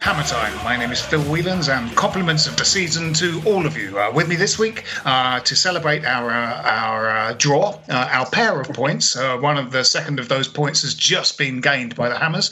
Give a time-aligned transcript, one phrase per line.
[0.00, 0.54] Hammer Time.
[0.64, 3.98] My name is Phil Whelans, and compliments of the season to all of you.
[3.98, 8.24] Uh, with me this week uh, to celebrate our uh, our uh, draw, uh, our
[8.30, 9.14] pair of points.
[9.14, 12.50] Uh, one of the second of those points has just been gained by the Hammers.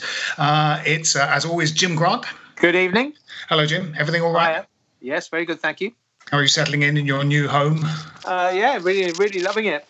[0.85, 2.23] it's as always Jim Grant.
[2.55, 3.13] Good evening.
[3.49, 3.95] Hello, Jim.
[3.97, 4.63] Everything all right?
[5.01, 5.59] Yes, very good.
[5.59, 5.91] Thank you.
[6.29, 7.83] How are you settling in in your new home?
[8.27, 9.87] yeah, really, really loving it.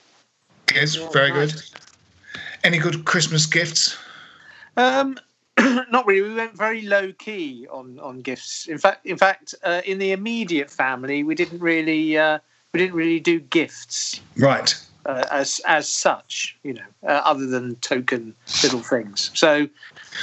[0.74, 1.54] Yes, very good.
[2.64, 3.98] Any good Christmas gifts?
[4.78, 5.18] Um,
[5.92, 6.30] not really.
[6.30, 8.68] We went very low key on on gifts.
[8.68, 12.40] In fact, in fact, uh, in the immediate family, we didn't really uh,
[12.74, 14.22] we didn't really do gifts.
[14.38, 14.74] Right.
[15.06, 19.32] Uh, as as such, you know, uh, other than token little things.
[19.34, 19.68] So,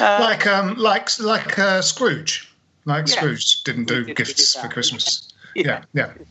[0.00, 2.52] uh, like um, like like uh, Scrooge,
[2.84, 3.14] like yeah.
[3.14, 5.32] Scrooge didn't do did, gifts did for Christmas.
[5.54, 5.82] yeah.
[5.92, 6.12] yeah.
[6.16, 6.24] yeah.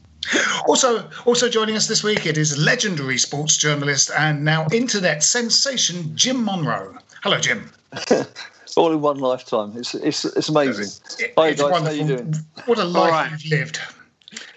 [0.67, 6.15] Also, also joining us this week, it is legendary sports journalist and now internet sensation
[6.15, 6.97] Jim Monroe.
[7.21, 7.69] Hello, Jim.
[8.77, 9.73] all in one lifetime.
[9.75, 10.87] It's it's it's amazing.
[11.19, 11.85] It, Hi guys, wonderful.
[11.85, 12.35] how you doing?
[12.65, 13.31] What a life right.
[13.31, 13.79] you've lived.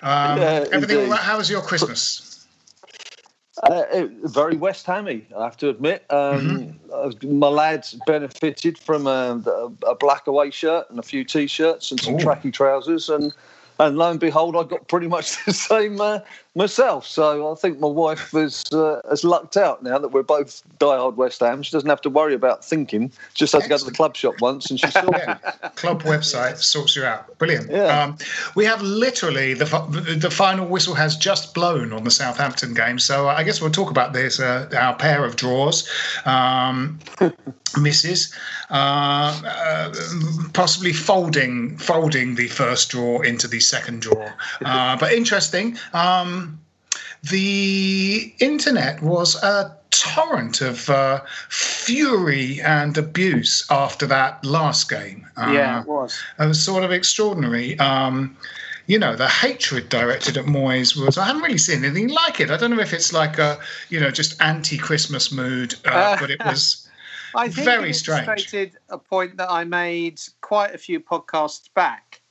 [0.02, 1.20] Um, yeah, everything all right?
[1.20, 2.46] How was your Christmas?
[3.62, 6.04] Uh, very West Hammy, I have to admit.
[6.10, 7.38] Um, mm-hmm.
[7.38, 9.42] My lads benefited from a,
[9.84, 12.18] a, black away shirt and a few t-shirts and some Ooh.
[12.18, 13.32] tracky trousers, and
[13.80, 16.20] and lo and behold, I got pretty much the same uh,
[16.58, 17.06] myself.
[17.06, 21.14] So I think my wife has uh, has lucked out now that we're both diehard
[21.14, 21.62] West Ham.
[21.62, 23.10] She doesn't have to worry about thinking.
[23.32, 25.34] She Just has to go to the club shop once, and she's yeah.
[25.76, 27.38] Club website sorts you out.
[27.38, 27.70] Brilliant.
[27.70, 28.02] Yeah.
[28.02, 28.18] Um,
[28.56, 29.64] we have literally the
[30.18, 32.98] the final whistle has just blown on the Southampton game.
[32.98, 34.40] So I guess we'll talk about this.
[34.40, 35.88] Uh, our pair of draws.
[36.26, 36.98] Um,
[37.76, 38.34] misses,
[38.70, 39.92] uh, uh,
[40.52, 44.30] possibly folding folding the first draw into the second draw.
[44.64, 45.76] Uh, but interesting.
[45.92, 46.47] Um,
[47.22, 55.26] the internet was a torrent of uh, fury and abuse after that last game.
[55.36, 56.18] yeah, it was.
[56.38, 57.78] It was sort of extraordinary.
[57.78, 58.36] Um,
[58.86, 62.50] you know, the hatred directed at Moyes was, I haven't really seen anything like it.
[62.50, 63.58] I don't know if it's like a,
[63.90, 66.88] you know, just anti Christmas mood, uh, but it was.
[67.34, 68.54] I think very it strange.
[68.88, 72.22] a point that I made quite a few podcasts back,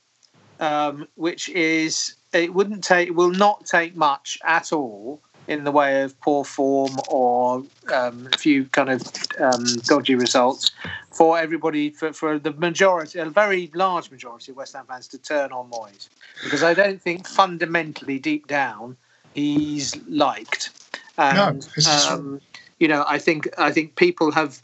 [0.58, 5.72] um, which is it wouldn't take, it will not take much at all in the
[5.72, 9.02] way of poor form or um, a few kind of
[9.40, 10.70] um, dodgy results
[11.10, 15.18] for everybody, for, for the majority, a very large majority of West Ham fans to
[15.18, 16.08] turn on Moyes.
[16.44, 18.96] Because I don't think fundamentally, deep down,
[19.34, 20.70] he's liked.
[21.16, 22.40] And, no, um,
[22.78, 24.62] you know, I think I think people have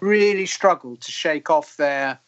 [0.00, 2.18] really struggled to shake off their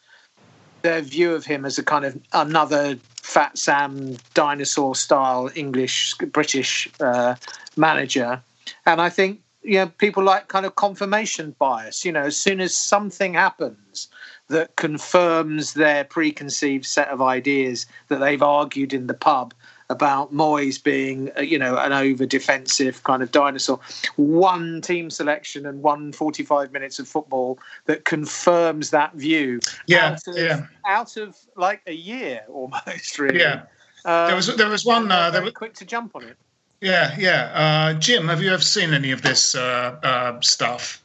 [0.83, 6.89] their view of him as a kind of another Fat Sam dinosaur style English British
[7.01, 7.35] uh,
[7.77, 8.43] manager,
[8.87, 12.05] and I think you know people like kind of confirmation bias.
[12.05, 14.09] You know, as soon as something happens
[14.49, 19.55] that confirms their preconceived set of ideas that they've argued in the pub
[19.91, 23.81] about Moyes being, uh, you know, an over defensive kind of dinosaur.
[24.17, 29.61] One team selection and one 45 minutes of football that confirms that view.
[29.87, 30.67] Yeah, out of, yeah.
[30.87, 33.41] Out of like a year almost, really.
[33.41, 33.65] Yeah.
[34.05, 35.11] Um, there was there was one.
[35.11, 36.37] Uh, there was quick to jump on it.
[36.81, 37.51] Yeah, yeah.
[37.93, 41.03] Uh, Jim, have you ever seen any of this uh, uh stuff?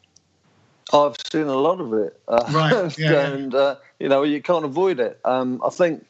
[0.93, 2.17] I've seen a lot of it.
[2.27, 2.97] Uh, right.
[2.97, 3.53] Yeah, and
[3.99, 5.19] you know you can't avoid it.
[5.25, 6.05] Um, I think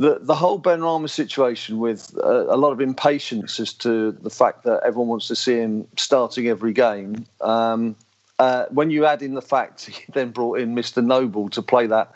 [0.00, 4.64] the the whole Benrahma situation with uh, a lot of impatience as to the fact
[4.64, 7.26] that everyone wants to see him starting every game.
[7.42, 7.94] Um,
[8.38, 11.04] uh, when you add in the fact he then brought in Mr.
[11.04, 12.14] Noble to play that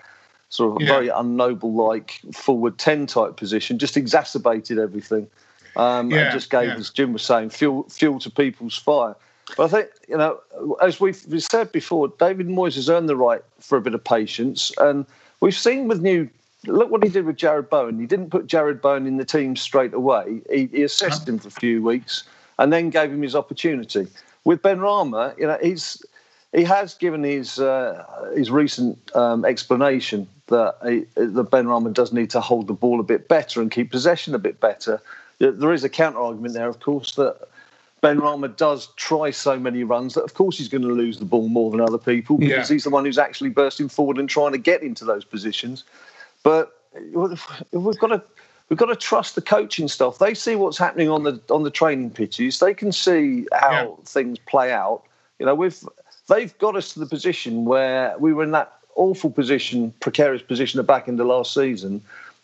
[0.49, 0.95] sort of yeah.
[0.95, 5.29] very unnoble like forward ten type position, just exacerbated everything.
[5.77, 6.77] Um, yeah, and just gave, yeah.
[6.77, 9.15] as Jim was saying, fuel fuel to people's fire.
[9.59, 10.41] But I think you know,
[10.81, 14.73] as we've said before, David Moyes has earned the right for a bit of patience,
[14.79, 15.05] and
[15.41, 16.31] we've seen with new
[16.67, 17.99] look what he did with Jarrod Bowen.
[17.99, 20.41] He didn't put Jarrod Bowen in the team straight away.
[20.51, 22.25] He, he assessed him for a few weeks
[22.59, 24.07] and then gave him his opportunity.
[24.45, 26.05] With Benrahma, you know, he's
[26.53, 28.05] he has given his uh,
[28.37, 33.05] his recent um, explanation that he, that Benrahma does need to hold the ball a
[33.05, 35.01] bit better and keep possession a bit better.
[35.39, 37.49] There is a counter argument there, of course, that
[38.03, 41.49] Benrahma does try so many runs that, of course, he's going to lose the ball
[41.49, 42.75] more than other people because yeah.
[42.75, 45.85] he's the one who's actually bursting forward and trying to get into those positions.
[46.45, 46.79] But
[47.73, 48.23] we've got to
[48.69, 50.19] we've got to trust the coaching stuff.
[50.19, 52.61] They see what's happening on the on the training pitches.
[52.61, 54.05] They can see how yeah.
[54.05, 55.03] things play out.
[55.41, 55.79] You know, we've
[56.29, 60.79] they've got us to the position where we were in that awful position, precarious position
[60.79, 62.01] at back in the last season,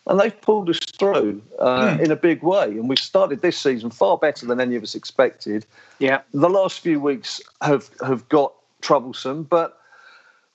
[0.07, 2.01] and they've pulled us through uh, mm.
[2.01, 2.65] in a big way.
[2.65, 5.65] And we've started this season far better than any of us expected.
[5.99, 9.80] Yeah, the last few weeks have have got troublesome, but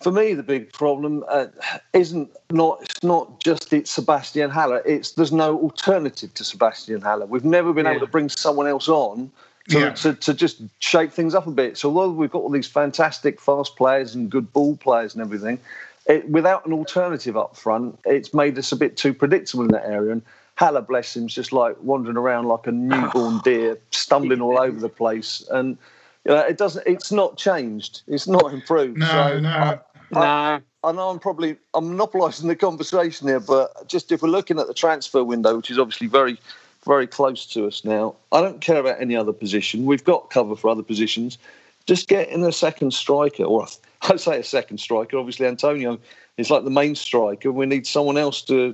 [0.01, 1.47] for me, the big problem uh,
[1.93, 4.81] isn't not it's not just it's Sebastian Haller.
[4.85, 7.25] It's there's no alternative to Sebastian Haller.
[7.25, 7.91] We've never been yeah.
[7.91, 9.31] able to bring someone else on
[9.69, 9.89] to, yeah.
[9.91, 11.77] to, to just shake things up a bit.
[11.77, 15.59] So although we've got all these fantastic fast players and good ball players and everything,
[16.07, 19.85] it, without an alternative up front, it's made us a bit too predictable in that
[19.85, 20.11] area.
[20.11, 20.21] And
[20.55, 24.79] Haller, bless him, is just like wandering around like a newborn deer, stumbling all over
[24.79, 25.43] the place.
[25.49, 25.77] And
[26.25, 26.85] you know, it doesn't.
[26.87, 28.01] It's not changed.
[28.07, 28.97] It's not improved.
[28.97, 29.49] No, so no.
[29.49, 29.79] I,
[30.11, 30.19] no.
[30.19, 34.59] I, I know I'm probably I'm monopolising the conversation here, but just if we're looking
[34.59, 36.39] at the transfer window, which is obviously very,
[36.85, 39.85] very close to us now, I don't care about any other position.
[39.85, 41.37] We've got cover for other positions.
[41.85, 43.67] Just get in a second striker, or
[44.03, 45.17] I'd say a second striker.
[45.17, 45.99] Obviously, Antonio
[46.37, 47.51] is like the main striker.
[47.51, 48.73] We need someone else to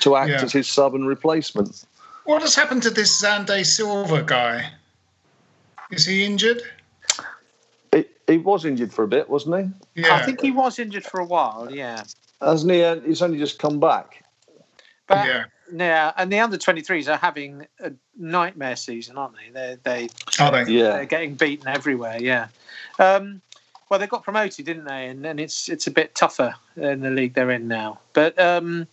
[0.00, 0.42] to act yeah.
[0.42, 1.84] as his sub and replacement.
[2.24, 4.70] What has happened to this Xande Silva guy?
[5.90, 6.62] Is he injured?
[8.26, 10.02] He was injured for a bit, wasn't he?
[10.02, 10.14] Yeah.
[10.14, 11.68] I think he was injured for a while.
[11.70, 12.02] Yeah.
[12.40, 12.82] Hasn't he?
[12.82, 14.24] Uh, he's only just come back.
[15.06, 15.44] But, yeah.
[15.72, 19.50] Yeah, and the under 23s are having a nightmare season, aren't they?
[19.50, 20.70] They they are they?
[20.70, 22.18] Yeah, they're getting beaten everywhere.
[22.20, 22.48] Yeah.
[22.98, 23.40] Um,
[23.88, 25.08] well, they got promoted, didn't they?
[25.08, 27.98] And then it's it's a bit tougher in the league they're in now.
[28.12, 28.86] But um,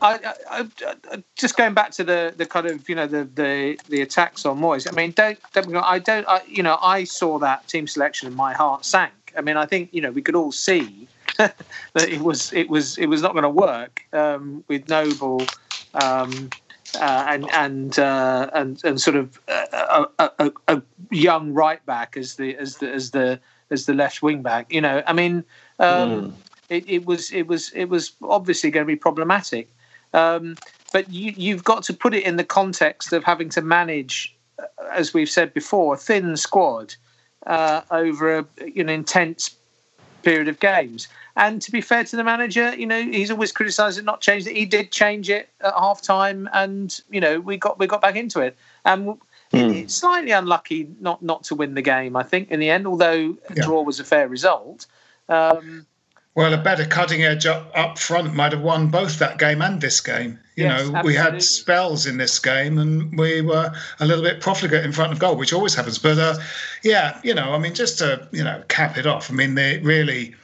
[0.00, 0.66] I, I,
[1.12, 4.44] I, just going back to the, the kind of you know the, the, the attacks
[4.44, 4.86] on Moyes.
[4.90, 8.36] I mean, don't, don't I don't I, you know I saw that team selection and
[8.36, 9.12] my heart sank.
[9.36, 11.54] I mean, I think you know we could all see that
[11.94, 15.42] it was it was it was not going to work um, with Noble
[15.94, 16.50] um,
[16.94, 22.36] uh, and and uh, and and sort of a, a, a, young right back as
[22.36, 23.40] the as the as the
[23.70, 24.72] as the left wing back.
[24.72, 25.44] You know, I mean.
[25.80, 26.32] Um, mm.
[26.68, 29.70] It, it was it was it was obviously going to be problematic.
[30.14, 30.56] Um,
[30.92, 34.64] but you, you've got to put it in the context of having to manage, uh,
[34.92, 36.94] as we've said before, a thin squad
[37.46, 38.46] uh, over a,
[38.76, 39.54] an intense
[40.22, 41.08] period of games.
[41.36, 44.48] And to be fair to the manager, you know, he's always criticised it, not changed
[44.48, 44.56] it.
[44.56, 48.16] He did change it at half time, and you know, we got we got back
[48.16, 48.56] into it.
[48.84, 49.06] And
[49.52, 49.76] mm.
[49.76, 52.16] it's slightly unlucky not not to win the game.
[52.16, 53.62] I think in the end, although yeah.
[53.62, 54.86] draw was a fair result.
[55.28, 55.86] Um,
[56.38, 59.80] well, a better cutting edge up, up front might have won both that game and
[59.80, 60.38] this game.
[60.54, 61.10] You yes, know, absolutely.
[61.10, 65.10] we had spells in this game and we were a little bit profligate in front
[65.10, 65.98] of goal, which always happens.
[65.98, 66.36] But uh,
[66.84, 69.32] yeah, you know, I mean, just to you know cap it off.
[69.32, 70.36] I mean, they really,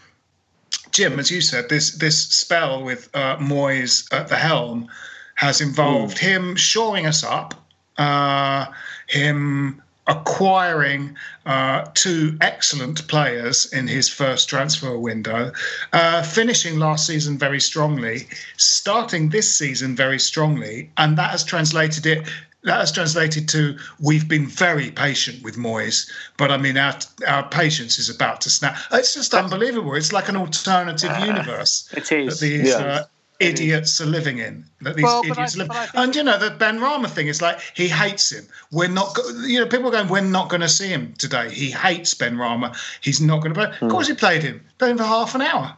[0.90, 4.88] Jim, as you said, this this spell with uh, Moyes at the helm
[5.36, 6.22] has involved mm.
[6.22, 7.54] him shoring us up,
[7.98, 8.66] uh,
[9.06, 15.52] him acquiring uh, two excellent players in his first transfer window,
[15.92, 22.06] uh, finishing last season very strongly, starting this season very strongly, and that has translated
[22.06, 22.26] it.
[22.64, 26.94] That has translated to we've been very patient with Moyes, but I mean our
[27.26, 28.78] our patience is about to snap.
[28.90, 29.94] It's just unbelievable.
[29.94, 31.90] It's like an alternative universe.
[31.92, 32.40] It is.
[32.40, 33.04] These Yeah.
[33.48, 34.64] Idiots are living in.
[34.80, 35.68] That these Well, idiots I- live.
[35.68, 38.46] but and you know the Benrahma thing is like he hates him.
[38.72, 39.14] We're not.
[39.14, 40.08] Go- you know people are going.
[40.08, 41.50] We're not going to see him today.
[41.50, 42.76] He hates Benrahma.
[43.00, 43.76] He's not going to play.
[43.78, 43.84] Hmm.
[43.86, 44.60] Of course he played him.
[44.78, 45.76] Played him for half an hour.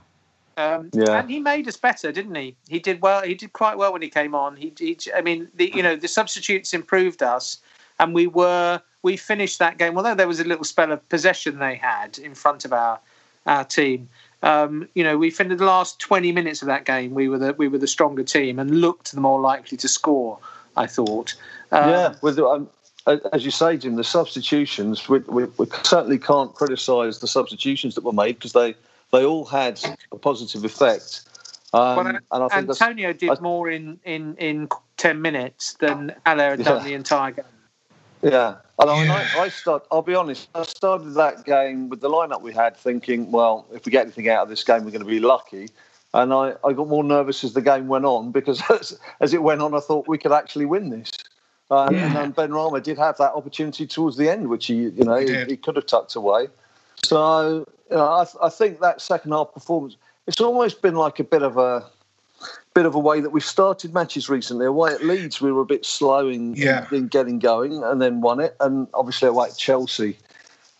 [0.58, 1.18] Um, Yeah.
[1.18, 2.56] And he made us better, didn't he?
[2.68, 3.22] He did well.
[3.22, 4.56] He did quite well when he came on.
[4.56, 7.58] He, he I mean, the, you know, the substitutes improved us,
[8.00, 9.96] and we were we finished that game.
[9.98, 12.98] Although there was a little spell of possession they had in front of our
[13.46, 14.08] our team.
[14.42, 17.14] Um, you know, we finished the last twenty minutes of that game.
[17.14, 20.38] We were the we were the stronger team and looked the more likely to score.
[20.76, 21.34] I thought.
[21.72, 22.68] Um, yeah, with um,
[23.32, 25.08] as you say, Jim, the substitutions.
[25.08, 28.74] We, we, we certainly can't criticise the substitutions that were made because they
[29.12, 29.80] they all had
[30.12, 31.22] a positive effect.
[31.72, 36.14] Um, Well, and I think Antonio did I- more in, in, in ten minutes than
[36.26, 36.64] Haller had Yeah.
[36.64, 37.44] done the entire game.
[38.22, 39.86] Yeah, and I, mean, I, I start.
[39.90, 40.48] I'll be honest.
[40.54, 44.28] I started that game with the lineup we had, thinking, well, if we get anything
[44.28, 45.68] out of this game, we're going to be lucky.
[46.14, 49.42] And I, I got more nervous as the game went on because as, as it
[49.42, 51.10] went on, I thought we could actually win this.
[51.70, 52.22] Um, Yeah.
[52.22, 55.44] And Benrahma did have that opportunity towards the end, which he, you know, He he,
[55.44, 56.48] he could have tucked away.
[57.02, 59.96] So you know, I, I think that second half performance,
[60.26, 61.86] it's almost been like a bit of a
[62.74, 64.66] bit of a way that we've started matches recently.
[64.66, 66.86] Away at Leeds, we were a bit slow in, Yeah.
[66.90, 68.54] in, in getting going, and then won it.
[68.60, 70.18] And obviously away at Chelsea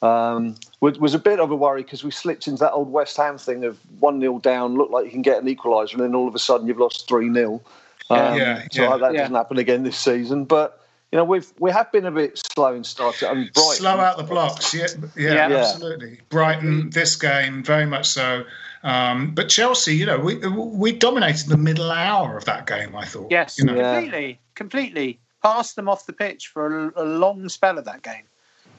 [0.02, 3.16] um, was, was a bit of a worry because we slipped into that old West
[3.16, 6.14] Ham thing of one 0 down, look like you can get an equaliser, and then
[6.14, 7.62] all of a sudden you've lost three 0
[8.10, 8.34] Yeah.
[8.36, 8.88] Yeah, So yeah.
[8.88, 9.20] I hope that Yeah.
[9.22, 10.82] doesn't happen again this season, but.
[11.12, 13.28] You know, we've we have been a bit slow in starting.
[13.28, 14.74] And Brighton, Slow out the blocks.
[14.74, 15.48] Yeah, yeah, Yeah.
[15.48, 15.56] Yeah.
[15.58, 16.18] absolutely.
[16.30, 18.42] Brighton, this game, very much so.
[18.82, 22.94] Um, but Chelsea, you know, we we dominated the middle hour of that game.
[22.94, 23.30] I thought.
[23.30, 23.74] Yes, You know?
[23.74, 23.94] Yeah.
[23.94, 25.20] completely, completely.
[25.42, 28.24] Passed them off the pitch for a, a long spell of that game.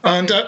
[0.04, 0.48] And uh,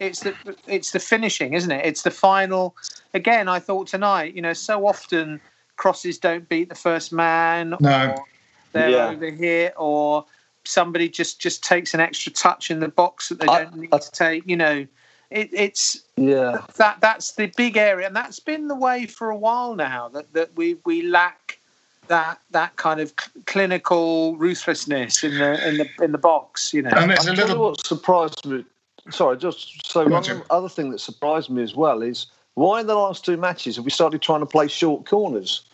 [0.00, 0.34] It's the
[0.66, 1.84] it's the finishing, isn't it?
[1.84, 2.76] It's the final.
[3.14, 5.40] Again, I thought tonight, you know, so often
[5.76, 8.14] crosses don't beat the first man, No.
[8.16, 8.24] or
[8.72, 9.08] they're Yeah.
[9.08, 10.24] over here, or
[10.64, 14.10] somebody just just takes an extra touch in the box that they don't need to
[14.10, 14.42] take.
[14.46, 14.86] You know,
[15.30, 19.36] it, it's yeah, that that's the big area, and that's been the way for a
[19.36, 20.08] while now.
[20.08, 21.58] That that we we lack
[22.08, 26.72] that that kind of cl- clinical ruthlessness in the in the in the box.
[26.72, 27.70] You know, and there's a I'll tell you little.
[27.70, 28.64] what surprised me.
[29.10, 30.42] Sorry, just so one Jim.
[30.50, 33.84] other thing that surprised me as well is why in the last two matches have
[33.84, 35.64] we started trying to play short corners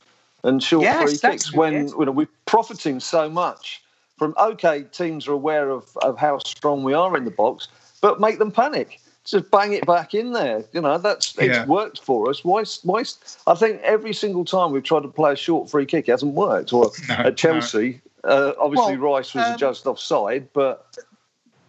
[0.45, 3.83] and short Yes, free kicks when you know, we're profiting so much
[4.19, 7.69] from okay teams are aware of, of how strong we are in the box,
[8.01, 9.01] but make them panic.
[9.25, 10.65] Just bang it back in there.
[10.73, 11.67] You know that's it's Yeah.
[11.67, 12.45] worked for us.
[12.45, 12.65] Why?
[12.83, 13.05] Why?
[13.47, 16.35] I think every single time we've tried to play a short free kick, it hasn't
[16.35, 16.73] worked.
[16.73, 20.87] Or No, at Chelsea, uh, obviously Well, Rice was um, adjusted offside, but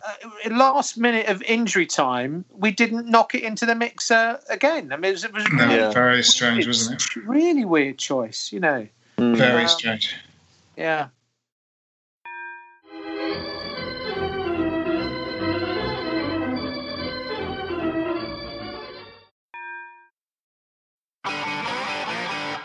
[0.03, 4.91] uh, last minute of injury time, we didn't knock it into the mixer again.
[4.91, 7.15] I mean, it was, it was No, really, very strange, weird- wasn't it?
[7.27, 8.51] Really weird choice.
[8.51, 8.87] You know,
[9.19, 10.15] Very Um, strange.
[10.75, 11.09] yeah.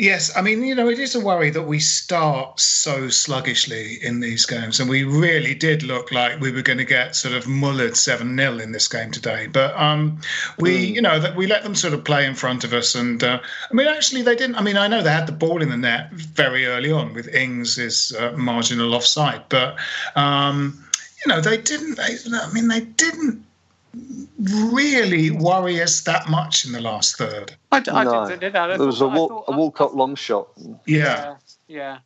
[0.00, 4.20] Yes, I mean, you know, it is a worry that we start so sluggishly in
[4.20, 7.44] these games, and we really did look like we were going to get sort of
[7.44, 9.46] mullered seven 0 in this game today.
[9.46, 10.18] But um,
[10.58, 13.22] we, you know, that we let them sort of play in front of us, and
[13.22, 13.40] uh,
[13.70, 14.56] I mean, actually, they didn't.
[14.56, 17.28] I mean, I know they had the ball in the net very early on with
[17.34, 19.76] Ings' uh, marginal offside, but
[20.16, 20.82] um,
[21.26, 21.96] you know, they didn't.
[21.96, 23.44] They, I mean, they didn't
[24.38, 27.54] really worry us that much in the last third.
[27.72, 29.56] I, d- I no, did, did, I there was a, thought- I Wal- thought- a
[29.56, 30.48] Walcott long shot.
[30.86, 31.36] Yeah.
[31.68, 31.98] yeah,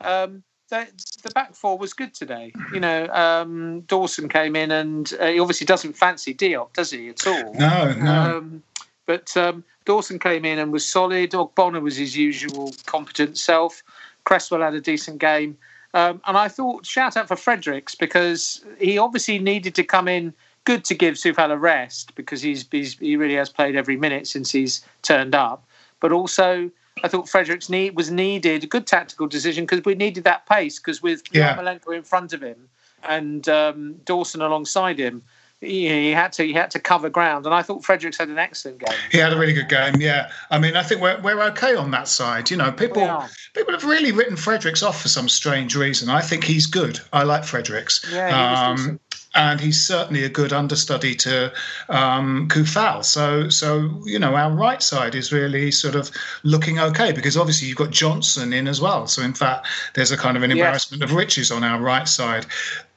[0.00, 0.22] yeah.
[0.22, 0.86] um, the,
[1.22, 2.52] the back four was good today.
[2.72, 7.10] You know, um, Dawson came in and uh, he obviously doesn't fancy Diop, does he,
[7.10, 7.52] at all?
[7.54, 8.38] No, no.
[8.38, 8.62] Um,
[9.04, 11.32] but um, Dawson came in and was solid.
[11.32, 13.82] Ogbonna was his usual competent self.
[14.24, 15.58] Cresswell had a decent game.
[15.92, 20.32] Um, and I thought, shout out for Fredericks because he obviously needed to come in
[20.64, 24.26] good to give Coufal a rest because he's, he's, he really has played every minute
[24.26, 25.64] since he's turned up.
[26.00, 26.70] But also,
[27.02, 30.78] I thought Fredericks need, was needed, a good tactical decision because we needed that pace
[30.78, 31.56] because with Yeah.
[31.56, 32.68] Yarmolenko in front of him
[33.02, 35.22] and um, Dawson alongside him,
[35.60, 37.46] he, he had to he had to cover ground.
[37.46, 38.98] And I thought Fredericks had an excellent game.
[39.12, 40.30] He had a really good game, yeah.
[40.50, 42.50] I mean, I think we're, we're okay on that side.
[42.50, 46.08] You know, people people have really written Fredericks off for some strange reason.
[46.10, 46.98] I think he's good.
[47.12, 48.04] I like Fredericks.
[48.12, 49.00] Yeah, decent.
[49.34, 51.50] And he's certainly a good understudy to
[51.88, 53.02] um, Coufal.
[53.04, 56.10] So, so you know, our right side is really sort of
[56.42, 59.06] looking okay because obviously you've got Johnson in as well.
[59.06, 60.58] So, in fact, there's a kind of an Yes.
[60.58, 62.44] embarrassment of riches on our right side.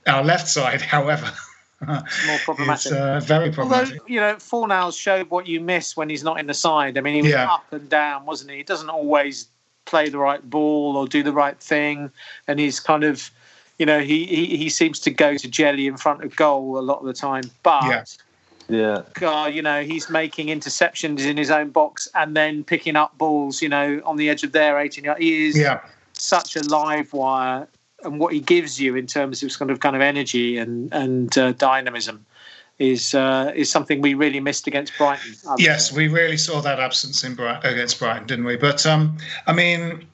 [0.08, 1.32] Our left side, however,
[1.82, 2.88] More problematic.
[2.88, 6.48] is uh, very Although you know, Fornals showed what you miss when he's not in
[6.48, 6.98] the side.
[6.98, 7.54] I mean, he was Yeah.
[7.54, 8.58] up and down, wasn't he?
[8.58, 9.48] He doesn't always
[9.86, 12.12] play the right ball or do the right thing,
[12.48, 13.30] and he's kind of,
[13.77, 16.82] you know, he he, he seems to go to jelly in front of goal a
[16.82, 17.44] lot of the time.
[17.63, 18.03] But Yeah.
[18.67, 19.01] Yeah.
[19.13, 23.62] God, you know, he's making interceptions in his own box and then picking up balls,
[23.62, 25.22] you know, on the edge of their 18 yard.
[25.22, 25.82] He is Yeah.
[26.13, 27.67] such a live wire,
[28.03, 31.38] and what he gives you in terms of kind of kind of energy and and
[31.38, 32.25] uh, dynamism
[32.79, 35.36] is uh, is something we really missed against Brighton.
[35.60, 38.58] Yes, we really saw that absence in Bright- against Brighton, didn't we?
[38.58, 39.17] But um,
[39.48, 40.05] I mean,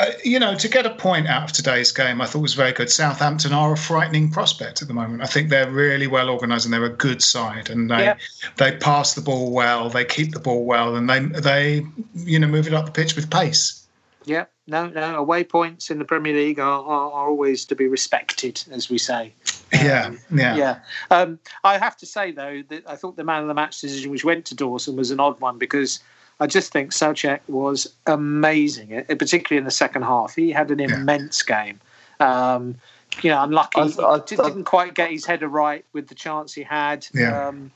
[0.00, 2.72] uh, you know, to get a point out of today's game, I thought was very
[2.72, 2.88] good.
[2.88, 5.22] Southampton are a frightening prospect at the moment.
[5.22, 8.14] I think they're really well organised and they're a good side, and they
[8.56, 12.46] they pass the ball well, they keep the ball well, and they they you know
[12.46, 13.86] move it up the pitch with pace.
[14.24, 15.16] Yeah, no, no.
[15.16, 18.98] Away points in the Premier League are, are, are always to be respected, as we
[18.98, 19.34] say.
[19.72, 20.78] yeah, yeah, Yeah.
[21.10, 24.10] Um, I have to say, though, that I thought the man of the match decision,
[24.10, 26.00] which went to Dawson, was an odd one because
[26.40, 30.34] I just think Soucek was amazing, uh, particularly in the second half.
[30.34, 31.78] He had an immense game.
[32.18, 32.76] Um,
[33.22, 33.80] you know, unlucky.
[33.80, 37.06] I- I- did- didn't quite get his header right with the chance he had.
[37.12, 37.48] Yeah.
[37.48, 37.70] Um,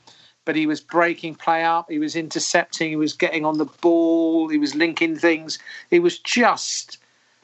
[0.45, 1.89] but he was breaking play up.
[1.89, 2.89] He was intercepting.
[2.89, 4.47] He was getting on the ball.
[4.49, 5.57] He was linking things.
[5.89, 6.97] He was just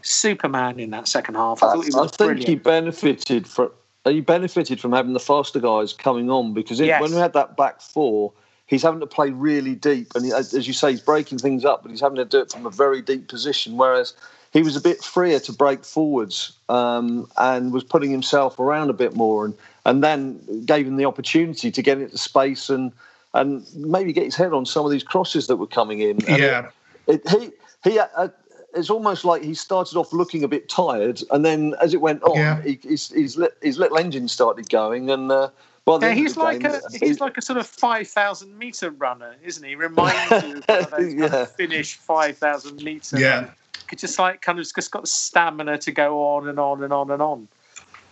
[0.04, 1.62] Superman in that second half.
[1.64, 2.48] I I, thought he I think brilliant.
[2.48, 3.72] he benefited from
[4.06, 7.02] he benefited from having the faster guys coming on because it, Yes.
[7.02, 8.32] when we had that back four,
[8.72, 11.84] he's having to play really deep, and he, as you say, he's breaking things up,
[11.84, 13.78] but he's having to do it from a very deep position.
[13.78, 14.16] Whereas
[14.52, 18.94] he was a bit freer to break forwards um, and was putting himself around a
[18.94, 19.54] bit more, and
[19.86, 22.92] and then gave him the opportunity to get into space and
[23.34, 26.24] and maybe get his head on some of these crosses that were coming in.
[26.28, 26.70] And yeah.
[27.08, 27.52] it, he
[27.84, 28.30] he uh,
[28.74, 32.24] it's almost like he started off looking a bit tired, and then as it went
[32.24, 32.62] on, Yeah.
[32.62, 35.50] he, his, his, his little engine started going, and uh,
[35.86, 38.92] by the Yeah, he's like game, a he's like a sort of five thousand meter
[38.92, 39.76] runner, isn't he?
[39.76, 41.42] Reminds you of one of those kind Yeah.
[41.42, 43.20] of Finnish five thousand meter.
[43.20, 43.50] Yeah.
[43.92, 46.94] It's just like kind of just got the stamina to go on and on and
[46.94, 47.48] on and on,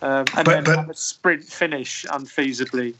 [0.02, 2.94] um, and But- then but- have a sprint finish unfeasibly.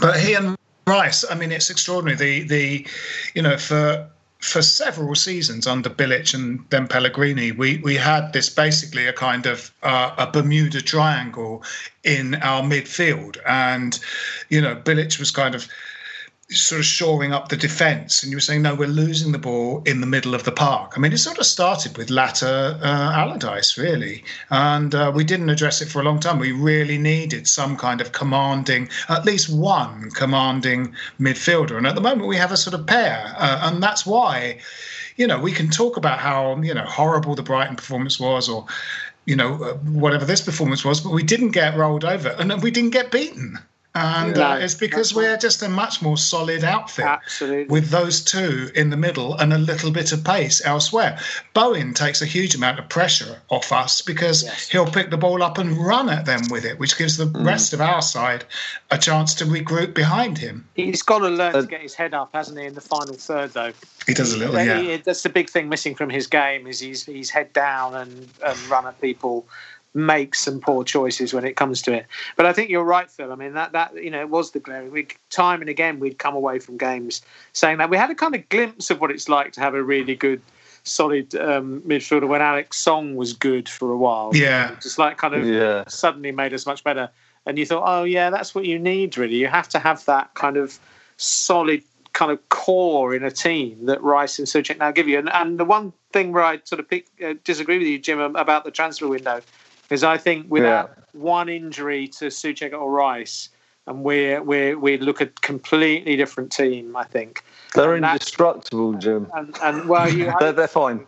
[0.00, 0.56] But he and
[0.86, 2.16] Rice, I mean, it's extraordinary.
[2.16, 2.86] The the,
[3.34, 4.08] you know, for
[4.40, 9.46] for several seasons under Bilic and then Pellegrini, we we had this basically a kind
[9.46, 11.62] of uh, a Bermuda Triangle
[12.04, 13.98] in our midfield, and
[14.48, 15.68] you know, Bilic was kind of
[16.50, 19.82] sort of shoring up the defence, and you were saying, no, we're losing the ball
[19.86, 20.94] in the middle of the park.
[20.96, 25.50] I mean, it sort of started with Latter uh, Allardyce, really, and uh, we didn't
[25.50, 26.38] address it for a long time.
[26.40, 32.00] We really needed some kind of commanding, at least one commanding midfielder, and at the
[32.00, 34.58] moment we have a sort of pair, uh, and that's why,
[35.16, 38.66] you know, we can talk about how you know horrible the Brighton performance was, or
[39.24, 42.72] you know uh, whatever this performance was, but we didn't get rolled over, and we
[42.72, 43.56] didn't get beaten.
[43.94, 44.50] And Yeah.
[44.50, 47.64] uh, it's because we're just a much more solid outfit Absolutely.
[47.64, 51.18] with those two in the middle and a little bit of pace elsewhere.
[51.54, 54.68] Bowen takes a huge amount of pressure off us because Yes.
[54.68, 57.72] he'll pick the ball up and run at them with it, which gives the rest
[57.72, 58.44] of our side
[58.92, 60.64] a chance to regroup behind him.
[60.74, 63.14] He's got to learn Uh, to get his head up, hasn't he, in the final
[63.14, 63.72] third, though?
[64.06, 64.80] He does a little, Yeah, yeah.
[64.82, 68.28] he- that's the big thing missing from his game is he's he's head down and,
[68.44, 69.46] and run at people,
[69.94, 72.06] makes some poor choices when it comes to it.
[72.36, 73.32] But I think you're right, Phil.
[73.32, 74.90] I mean that that you know it was the glaring.
[74.90, 77.22] We time and again we'd come away from games
[77.52, 79.82] saying that we had a kind of glimpse of what it's like to have a
[79.82, 80.40] really good.
[80.82, 84.30] Solid um, midfielder when Alex Song was good for a while.
[84.32, 84.76] Yeah.
[84.82, 85.84] just like kind of Yeah.
[85.88, 87.10] suddenly made us much better.
[87.44, 89.34] And you thought, oh yeah, that's what you need really.
[89.34, 90.78] You have to have that kind of
[91.18, 91.82] solid
[92.14, 95.18] kind of core in a team that Rice and Soucek now give you.
[95.18, 98.18] And, and the one thing where I sort of pick, uh, disagree with you, Jim,
[98.18, 99.42] about the transfer window,
[99.90, 101.20] is I think without yeah.
[101.20, 103.48] one injury to Souček or Rice,
[103.86, 106.96] and we're we we look a completely different team.
[106.96, 109.30] I think they're and indestructible, Jim.
[109.34, 111.06] And, and well, you they're, they're fine.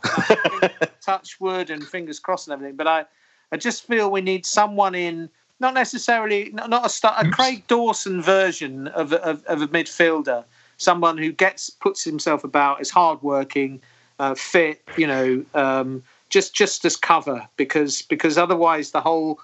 [1.00, 3.04] touch wood and fingers crossed and everything, but I
[3.52, 5.30] I just feel we need someone in.
[5.60, 10.42] Not necessarily, not a, start, a Craig Dawson version of, of, of a midfielder,
[10.78, 13.80] someone who gets puts himself about, is hardworking,
[14.18, 19.38] uh, fit, you know, um, just just as cover because because otherwise the whole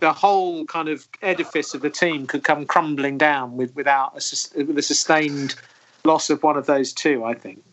[0.00, 4.64] the whole kind of edifice of the team could come crumbling down with without a,
[4.64, 5.56] with a sustained
[6.04, 7.24] loss of one of those two.
[7.24, 7.64] I think.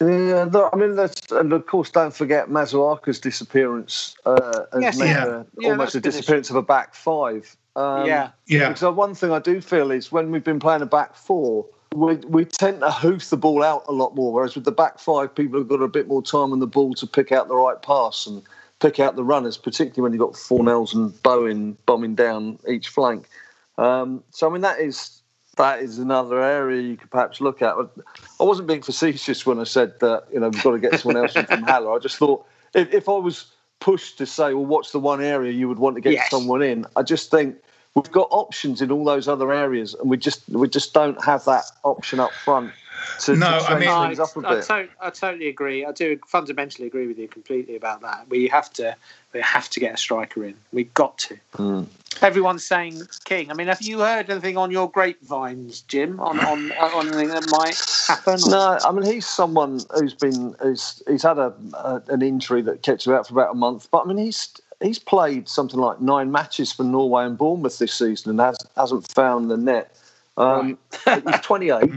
[0.00, 5.24] Yeah, I mean, that's, and of course, don't forget Masuaku's disappearance uh, has yes, yeah.
[5.24, 7.56] a, yeah, almost a disappearance of a back five.
[7.76, 8.68] Um, yeah, yeah.
[8.68, 12.16] Because one thing I do feel is when we've been playing a back four, we,
[12.16, 14.32] we tend to hoof the ball out a lot more.
[14.32, 16.94] Whereas with the back five, people have got a bit more time on the ball
[16.94, 18.42] to pick out the right pass and
[18.80, 23.28] pick out the runners, particularly when you've got Fornals and Bowen bombing down each flank.
[23.78, 25.22] Um, so I mean that is
[25.56, 27.74] that is another area you could perhaps look at.
[28.40, 31.22] I wasn't being facetious when I said that you know we've got to get someone
[31.22, 31.92] else in from Haller.
[31.92, 35.52] I just thought if, if, I was pushed to say, well, what's the one area
[35.52, 36.30] you would want to get yes.
[36.30, 36.86] someone in?
[36.96, 37.56] I just think
[37.94, 41.44] we've got options in all those other areas, and we just we just don't have
[41.44, 42.72] that option up front.
[43.20, 45.84] To, no, to I mean, I, I, to, I, totally agree.
[45.84, 48.28] I do fundamentally agree with you completely about that.
[48.28, 48.96] We have to,
[49.32, 50.54] we have to get a striker in.
[50.72, 51.38] We've got to.
[51.54, 51.86] Mm.
[52.22, 53.50] Everyone's saying King.
[53.50, 57.48] I mean, have you heard anything on your grapevines, Jim, on on, on anything that
[57.50, 57.78] might
[58.08, 58.38] happen?
[58.48, 62.82] No, I mean he's someone who's been who's, he's had a, a, an injury that
[62.82, 63.88] kept him out for about a month.
[63.90, 67.94] But I mean he's he's played something like nine matches for Norway and Bournemouth this
[67.94, 69.96] season and has, hasn't found the net.
[70.36, 71.22] Um, right.
[71.28, 71.90] he's 28.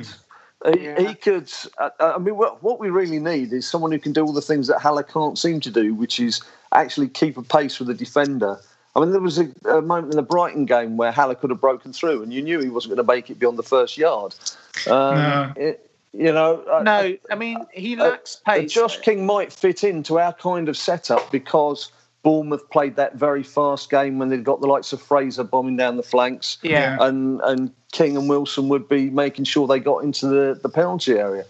[0.74, 1.00] He, yeah.
[1.00, 1.52] he, could.
[1.78, 4.42] Uh, I mean, what, what, we really need is someone who can do all the
[4.42, 7.94] things that Haller can't seem to do, which is actually keep a pace with the
[7.94, 8.60] defender.
[8.96, 11.62] I mean, there was a, a moment in the Brighton game where Haller could have
[11.62, 14.34] broken through, and you knew he wasn't going to make it beyond the first yard.
[14.88, 15.54] Um, no.
[15.56, 16.92] It, you know, no.
[16.92, 18.74] I, I mean, he lacks pace.
[18.74, 21.92] Josh King might fit into our kind of setup because
[22.28, 25.96] Bournemouth played that very fast game when they'd got the likes of Fraser bombing down
[25.96, 26.58] the flanks.
[26.62, 26.98] Yeah.
[27.00, 31.14] And and King and Wilson would be making sure they got into the, the penalty
[31.14, 31.46] area.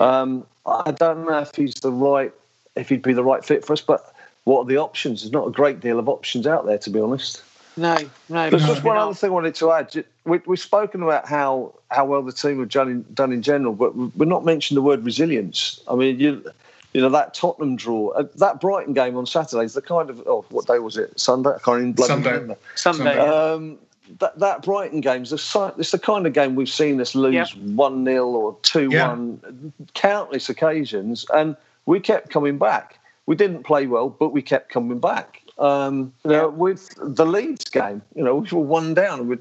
[0.00, 2.32] Um, I don't know if he's the right
[2.74, 4.12] if he'd be the right fit for us, but
[4.42, 5.22] what are the options?
[5.22, 7.44] There's not a great deal of options out there, to be honest.
[7.76, 7.96] No,
[8.28, 8.50] no.
[8.50, 10.04] There's just one other thing I wanted to add.
[10.24, 13.74] We, have spoken about how, how well the team have done in, done in general,
[13.74, 15.80] but we're not mentioning the word resilience.
[15.86, 16.50] I mean, you
[16.96, 20.26] you know that Tottenham draw, uh, that Brighton game on Saturday is the kind of
[20.26, 21.20] oh, what day was it?
[21.20, 21.50] Sunday.
[21.50, 22.32] I can't even Sunday.
[22.32, 22.56] remember.
[22.74, 23.18] Sunday.
[23.18, 23.76] Um,
[24.18, 27.54] that, that Brighton game is the, it's the kind of game we've seen us lose
[27.54, 29.84] one 0 or two one yeah.
[29.92, 31.54] countless occasions, and
[31.84, 32.98] we kept coming back.
[33.26, 35.42] We didn't play well, but we kept coming back.
[35.58, 39.40] Um, you know, with the Leeds game, you know, we were one down with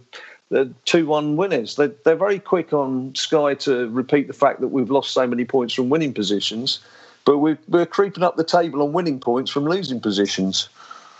[0.49, 1.77] the two-one winners.
[1.77, 5.45] They're, they're very quick on Sky to repeat the fact that we've lost so many
[5.45, 6.81] points from winning positions
[7.25, 10.69] but we're, we're creeping up the table on winning points from losing positions.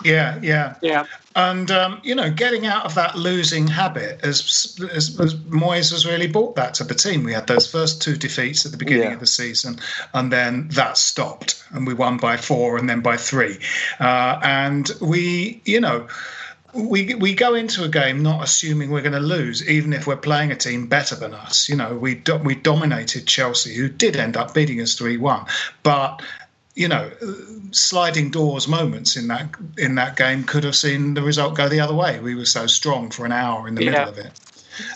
[0.04, 1.06] Yeah, yeah, yeah.
[1.36, 6.06] And um, you know, getting out of that losing habit, as, as, as Moyes has
[6.06, 7.24] really brought that to the team.
[7.24, 9.14] We had those first two defeats at the beginning yeah.
[9.14, 9.80] of the season,
[10.14, 13.58] and then that stopped, and we won by four, and then by three,
[14.00, 16.08] uh, and we, you know
[16.76, 20.18] we we go into a game not assuming we're going to lose, even if we're
[20.18, 21.70] playing a team better than us.
[21.70, 25.46] You know, we do, we dominated Chelsea, who did end up beating us three one,
[25.84, 26.22] but
[26.76, 27.10] you know,
[27.72, 31.80] sliding doors moments in that in that game could have seen the result go the
[31.80, 32.20] other way.
[32.20, 33.92] We were so strong for an hour in the yeah.
[33.92, 34.32] middle of it.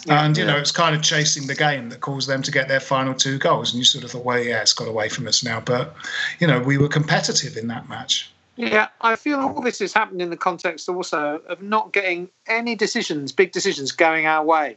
[0.05, 0.51] Yeah, and you yeah.
[0.51, 3.37] know it's kind of chasing the game that caused them to get their final two
[3.37, 5.61] goals, and you sort of thought, well, yeah, it's got away from us now.
[5.61, 5.95] But
[6.39, 8.29] you know, we were competitive in that match.
[8.67, 12.75] Yeah, I feel all this has happened in the context also of not getting any
[12.75, 14.75] decisions, big decisions, going our way.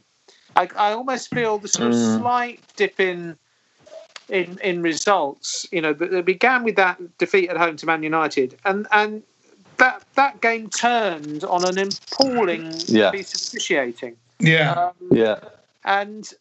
[0.54, 2.18] I, I almost feel the sort of mm.
[2.18, 3.36] slight dip in
[4.28, 5.66] in in results.
[5.72, 9.24] You know, that began with that defeat at home to Man United, and and
[9.78, 13.10] that that game turned on an appalling yeah.
[13.10, 14.16] piece of officiating.
[14.38, 15.40] Yeah, um, yeah.
[15.84, 16.32] And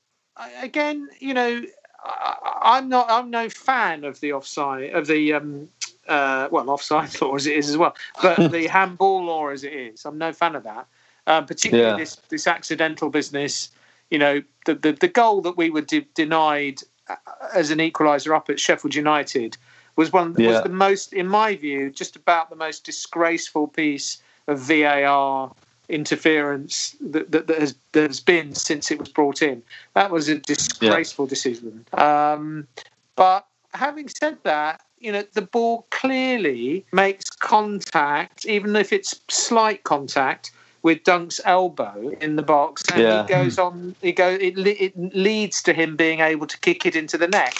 [0.61, 1.63] again, you know,
[2.03, 3.07] I, am not.
[3.09, 5.69] I'm no fan of the offside of the um,
[6.07, 9.73] uh, well, offside law as it is as well, but the handball law as it
[9.73, 10.05] is.
[10.05, 10.87] I'm no fan of that,
[11.27, 11.97] um, particularly yeah.
[11.97, 13.69] this this accidental business.
[14.09, 17.15] You know, the the, the goal that we were de- denied uh,
[17.53, 19.57] as an equaliser up at Sheffield United
[19.95, 20.49] was one yeah.
[20.49, 25.53] was the most, in my view, just about the most disgraceful piece of VAR
[25.89, 29.61] interference that, that, that, has, that has been since it was brought in.
[29.93, 31.29] That was a disgraceful yeah.
[31.29, 31.85] decision.
[31.93, 32.67] Um,
[33.15, 39.83] but having said that, you know, the ball clearly makes contact, even if it's slight
[39.83, 40.51] contact,
[40.83, 43.21] with Dunk's elbow in the box, and Yeah.
[43.21, 43.95] he goes on.
[44.01, 44.29] He go.
[44.29, 47.55] It, it leads to him being able to kick it into the net.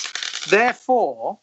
[0.50, 1.38] Therefore,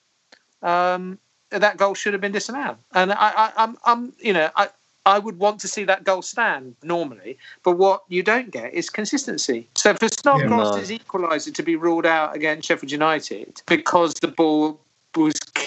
[0.63, 1.19] um,
[1.51, 2.79] that goal should have been disallowed.
[2.95, 4.69] And I, I, I'm, I'm, you know, I.
[5.07, 8.91] I would want to see that goal stand normally, but what you don't get is
[8.91, 9.67] consistency.
[9.75, 14.79] So for Snodgrass's equaliser to be ruled out against Sheffield United because the ball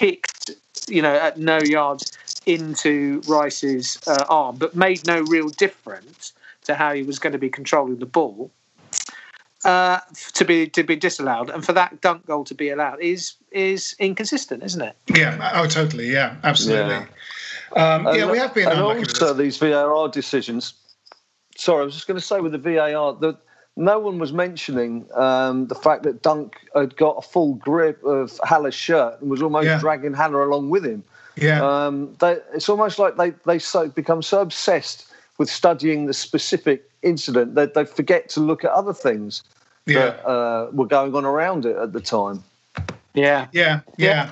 [0.02, 0.52] kicked,
[0.88, 2.12] you know, at no yards
[2.48, 6.34] into Rice's uh, arm, but made no real difference
[6.64, 8.52] to how he was going to be controlling the ball.
[9.64, 10.00] Uh,
[10.34, 13.96] to be to be disallowed and for that dunk goal to be allowed is is
[14.00, 14.96] inconsistent, isn't it?
[15.16, 15.52] Yeah.
[15.54, 16.12] Oh, totally.
[16.12, 16.36] Yeah.
[16.44, 16.96] Absolutely.
[16.96, 17.06] Yeah.
[17.76, 20.74] Um, yeah, we have been and unlucky also these VAR decisions.
[21.56, 23.38] Sorry, I was just going to say with the VAR that
[23.78, 28.40] no one was mentioning um, the fact that Dunk had got a full grip of
[28.44, 29.80] Haller's shirt and was almost Yeah.
[29.80, 31.04] dragging Haller along with him.
[31.36, 31.62] Yeah.
[31.66, 35.08] Um, they, it's almost like they they so become so obsessed
[35.38, 39.42] with studying the specific incident that they forget to look at other things
[39.86, 40.00] Yeah.
[40.00, 42.44] that uh, were going on around it at the time.
[43.14, 43.48] Yeah.
[43.54, 44.32] Yeah, yeah.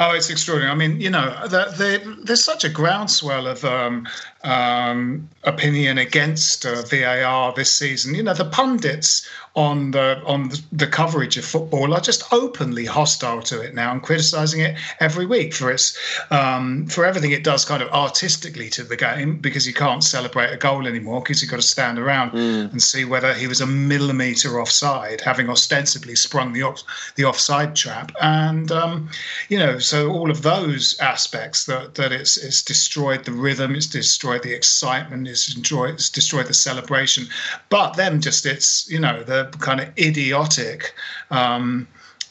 [0.00, 0.70] Oh, it's extraordinary.
[0.70, 4.06] I mean, you know, the, the, there's such a groundswell of um,
[4.44, 8.14] um, opinion against uh, VAR this season.
[8.14, 13.42] You know, the pundits on the on the coverage of football are just openly hostile
[13.42, 15.98] to it now and criticizing it every week for its
[16.30, 20.52] um, for everything it does kind of artistically to the game because you can't celebrate
[20.52, 23.66] a goal anymore because you've got to stand around and see whether he was a
[23.66, 26.82] millimeter offside, having ostensibly sprung the off,
[27.16, 29.08] the offside trap, and um,
[29.48, 33.86] you know, so all of those aspects that that it's it's destroyed the rhythm, it's
[33.86, 37.26] destroyed the excitement, it's destroyed it's destroyed the celebration,
[37.68, 40.94] but then just it's you know the kind of idiotic.
[41.30, 41.88] Um,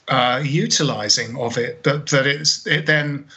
[0.07, 3.27] uh, utilizing of it that that it's it then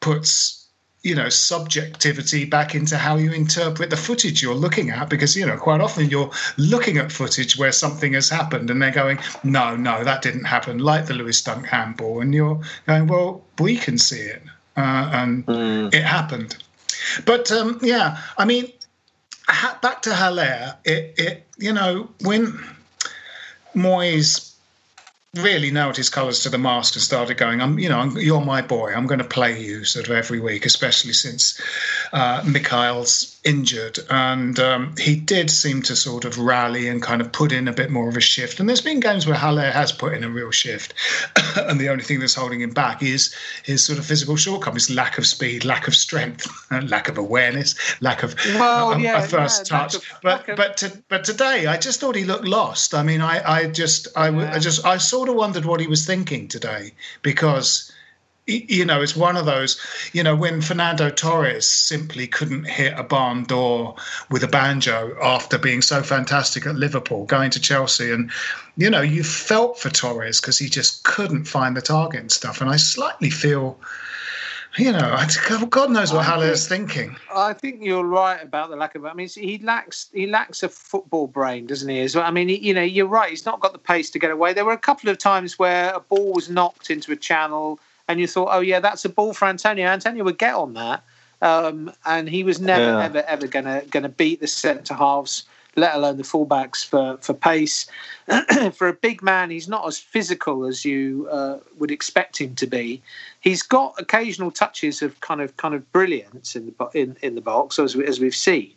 [0.00, 0.66] puts
[1.02, 5.46] you know subjectivity back into how you interpret the footage you're looking at because you
[5.46, 9.76] know quite often you're looking at footage where something has happened and they're going no
[9.76, 13.96] no that didn't happen like the Lewis Dunk handball and you're going well we can
[13.96, 14.42] see it
[14.76, 15.44] uh, and
[15.94, 16.56] it happened
[17.24, 18.72] but um, yeah I mean
[19.46, 22.58] ha- back to Haller it it you know when
[23.78, 24.54] Moyes
[25.36, 28.44] really nailed his colours to the mast and started going, "I'm, you know, I'm, you're
[28.44, 28.92] my boy.
[28.92, 31.60] I'm going to play you sort of every week, especially since
[32.12, 37.32] uh, Michail's injured." And um, he did seem to sort of rally and kind of
[37.32, 38.60] put in a bit more of a shift.
[38.60, 40.94] And there's been games where Haller has put in a real shift,
[41.56, 43.34] and the only thing that's holding him back is
[43.64, 46.46] his sort of physical shortcomings, lack of speed, lack of strength,
[46.88, 49.94] lack of awareness, lack of Well, a, yeah, a first yeah, touch.
[49.96, 52.94] of- but of- but to, but today, I just thought he looked lost.
[52.94, 56.48] I mean, I I just I just I sort of wondered what he was thinking
[56.48, 57.92] today because.
[58.48, 59.78] You know, it's one of those,
[60.14, 63.94] you know, when Fernando Torres simply couldn't hit a barn door
[64.30, 68.10] with a banjo after being so fantastic at Liverpool, going to Chelsea.
[68.10, 68.30] And,
[68.78, 72.62] you know, you felt for Torres because he just couldn't find the target and stuff.
[72.62, 73.78] And I slightly feel,
[74.78, 75.18] you know,
[75.68, 77.16] God knows what I Haller is thinking.
[77.34, 79.04] I think you're right about the lack of.
[79.04, 82.00] I mean, he lacks he lacks a football brain, doesn't he?
[82.00, 82.24] As well.
[82.24, 83.28] I mean, he, you know, you're right.
[83.28, 84.54] He's not got the pace to get away.
[84.54, 88.18] There were a couple of times where a ball was knocked into a channel, and
[88.18, 91.02] you thought, "Oh yeah, that's a ball for Antonio." Antonio would get on that,
[91.42, 93.04] um, and he was never, Yeah.
[93.04, 95.44] ever, ever gonna gonna beat the centre halves,
[95.76, 97.86] let alone the fullbacks for for pace.
[98.72, 102.66] for a big man, he's not as physical as you uh, would expect him to
[102.66, 103.02] be.
[103.40, 107.34] He's got occasional touches of kind of kind of brilliance in the bo- in, in
[107.34, 108.72] the box as we, as we've seen,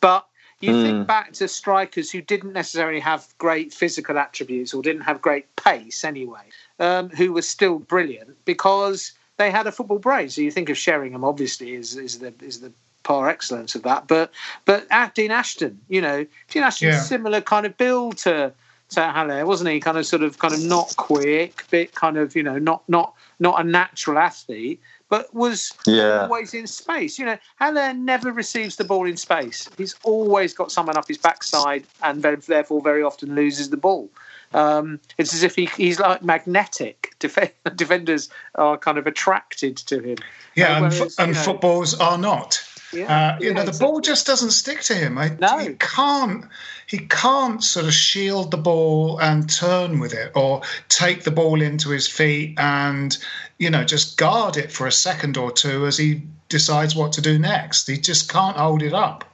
[0.00, 0.26] but
[0.60, 5.22] you think back to strikers who didn't necessarily have great physical attributes or didn't have
[5.22, 6.42] great pace anyway,
[6.80, 10.28] um, who were still brilliant because they had a football brain.
[10.28, 12.72] So you think of Sheringham, obviously, is is the is the
[13.04, 14.08] par excellence of that.
[14.08, 14.32] But
[14.64, 17.00] but at Dean Ashton, you know, Dean Ashton's Yeah.
[17.02, 18.52] similar kind of build to
[18.90, 19.78] to Haller, wasn't he?
[19.78, 23.14] Kind of sort of kind of not quick, bit kind of you know not not
[23.38, 26.22] not a natural athlete, but was Yeah.
[26.22, 27.18] always in space.
[27.18, 29.68] You know, Haller never receives the ball in space.
[29.78, 34.10] He's always got someone up his backside, and very, therefore very often loses the ball.
[34.52, 37.14] Um, it's as if he, he's like magnetic.
[37.20, 40.16] Def- defenders are kind of attracted to him.
[40.56, 42.62] Yeah, and, whereas, and you know- footballs are not.
[42.92, 43.86] Yeah, uh, you yeah, know, the exactly.
[43.86, 45.16] ball just doesn't stick to him.
[45.16, 45.58] I, No.
[45.58, 46.46] He can't.
[46.88, 51.62] He can't sort of shield the ball and turn with it, or take the ball
[51.62, 53.16] into his feet and
[53.58, 57.20] you know just guard it for a second or two as he decides what to
[57.20, 57.86] do next.
[57.86, 59.24] He just can't hold it up.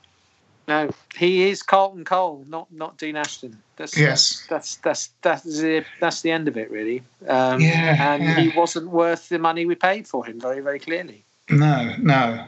[0.68, 3.56] No, he is Carlton Cole, not not Dean Ashton.
[3.76, 7.02] That's, yes, that's that's that's that's the, that's the end of it, really.
[7.28, 8.40] Um, yeah, and yeah.
[8.40, 11.24] he wasn't worth the money we paid for him, very very clearly.
[11.50, 12.44] No, no.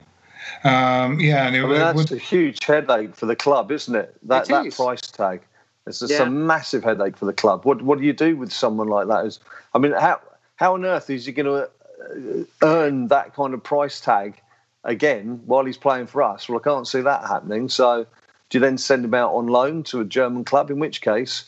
[0.64, 3.94] Um, yeah, and it, I mean, that's would, a huge headache for the club, isn't
[3.94, 4.16] it?
[4.24, 4.74] That It that is.
[4.74, 5.42] price tag.
[5.87, 6.22] It's just Yeah.
[6.22, 7.64] a massive headache for the club.
[7.64, 9.26] What what do you do with someone like that?
[9.26, 9.38] Is
[9.74, 10.20] I mean, how
[10.57, 11.70] how on earth is he going to
[12.62, 14.40] earn that kind of price tag
[14.84, 16.48] again while he's playing for us?
[16.48, 17.68] Well, I can't see that happening.
[17.68, 18.06] So,
[18.50, 20.70] do you then send him out on loan to a German club?
[20.70, 21.44] In which case,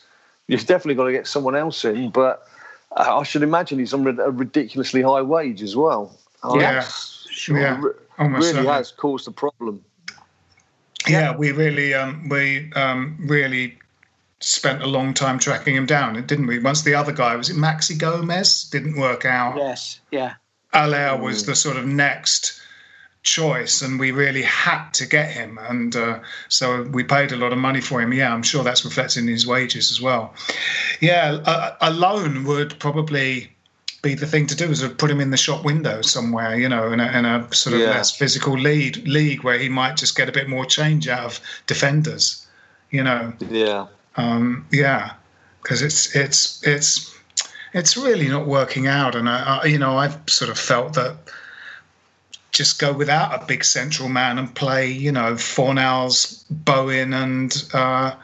[0.47, 2.09] you've definitely got to get someone else in.
[2.09, 2.47] But
[2.95, 6.17] uh, I should imagine he's on a ridiculously high wage as well.
[6.43, 6.61] I Yeah.
[6.73, 7.79] that's- sure, Yeah.
[7.81, 8.67] re- really certainly.
[8.67, 9.83] has caused a problem.
[11.07, 13.79] yeah, we really, um, we um, really
[14.39, 16.59] spent a long time tracking him down, didn't we?
[16.59, 19.55] Once the other guy was it Maxi Gomez didn't work out.
[19.57, 20.33] Yes, yeah.
[20.73, 22.60] Haller was the sort of next
[23.23, 27.51] choice, and we really had to get him, and uh, so we paid a lot
[27.53, 28.13] of money for him.
[28.13, 30.33] Yeah, I'm sure that's reflected in his wages as well.
[30.99, 33.51] Yeah, a, a loan would probably
[34.01, 36.67] be the thing to do is to put him in the shop window somewhere, you
[36.67, 37.91] know, in a, in a sort of Yeah.
[37.91, 41.39] less physical lead league where he might just get a bit more change out of
[41.67, 42.43] defenders,
[42.89, 43.33] you know.
[43.39, 43.85] Yeah.
[44.15, 45.13] Um, yeah,
[45.61, 47.15] because it's it's it's
[47.73, 51.15] it's really not working out, and I, I you know I've sort of felt that
[52.51, 58.15] just go without a big central man and play you know Fornals, Bowen, and uh,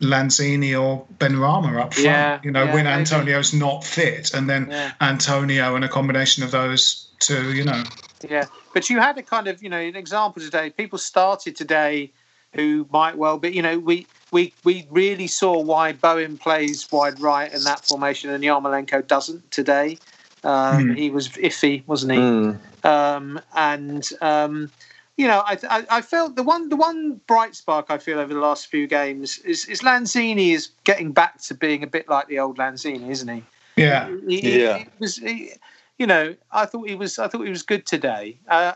[0.00, 2.04] Lanzini or Benrahma up front.
[2.04, 2.98] Yeah, you know yeah, when maybe.
[2.98, 4.92] Antonio's not fit, and then Yeah.
[5.00, 7.54] Antonio and a combination of those two.
[7.54, 7.82] You know,
[8.28, 10.70] Yeah, but you had a kind of you know an example today.
[10.70, 12.12] People started today
[12.54, 17.20] who might well be you know we we we really saw why Bowen plays wide
[17.20, 19.98] right in that formation and Yarmolenko doesn't today.
[20.44, 20.94] Um, Hmm.
[20.94, 22.18] He was iffy, wasn't he?
[22.18, 22.58] Mm.
[22.84, 24.70] um, and um,
[25.16, 28.32] you know, I, I, I felt the one the one bright spark I feel over
[28.32, 32.28] the last few games is, is Lanzini is getting back to being a bit like
[32.28, 33.42] the old Lanzini, isn't he?
[33.76, 34.78] yeah, He- he- Yeah.
[34.78, 35.52] he was, he-
[35.98, 38.38] you know, I thought he was I thought he was good today.
[38.48, 38.72] Uh,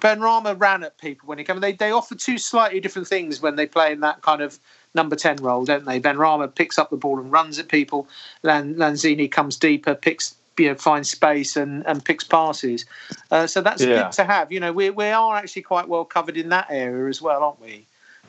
[0.00, 1.58] Benrahma ran at people when he came.
[1.60, 4.58] They they offer two slightly different things when they play in that kind of
[4.94, 6.00] number ten role, don't they?
[6.00, 8.06] Benrahma picks up the ball and runs at people.
[8.42, 12.84] Lan, Lanzini comes deeper, picks you know finds space and, and picks passes.
[13.30, 14.02] Uh, so that's Yeah.
[14.04, 14.50] good to have.
[14.52, 17.60] You know, we we are actually quite well covered in that area as well, aren't
[17.60, 17.86] we?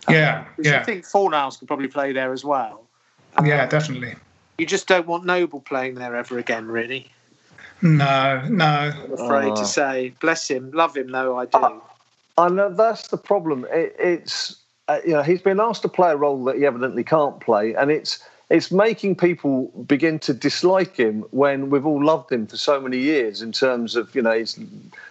[0.08, 2.84] yeah, yeah, I think Fornals could probably play there as well.
[3.44, 4.16] yeah, definitely.
[4.58, 7.12] You just don't want Noble playing there ever again, really.
[7.82, 8.92] No, no.
[8.94, 9.56] I'm afraid Oh.
[9.56, 10.14] to say.
[10.20, 10.72] Bless him.
[10.72, 11.82] Love him, though, I do.
[12.38, 13.66] I know that's the problem.
[13.72, 14.56] It, it's
[14.88, 17.74] uh, you know he's been asked to play a role that he evidently can't play,
[17.76, 22.58] and it's it's making people begin to dislike him when we've all loved him for
[22.58, 23.42] so many years.
[23.42, 24.44] In terms of you know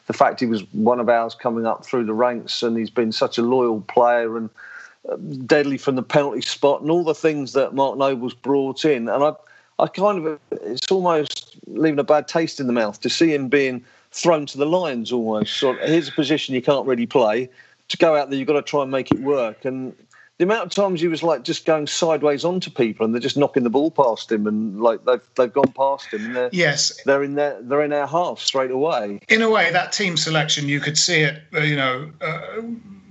[0.07, 3.13] the fact he was one of ours coming up through the ranks, and he's been
[3.13, 4.51] such a loyal player and
[5.09, 9.09] uh, deadly from the penalty spot, and all the things that Mark Noble's brought in.
[9.09, 9.33] And I
[9.79, 13.49] I kind of it's almost leaving a bad taste in the mouth to see him
[13.49, 15.57] being thrown to the lions almost.
[15.59, 17.49] So here's a position you can't really play.
[17.89, 19.65] To go out there, you've got to try and make it work.
[19.65, 19.95] And
[20.39, 23.37] the amount of times he was like just going sideways onto people, and they're just
[23.37, 27.03] knocking the ball past him, and like they've they've gone past him, and they're Yes,
[27.05, 29.21] they're in their they're in our half straight away.
[29.29, 32.61] in a way, that team selection, you could see it, uh, you know, uh,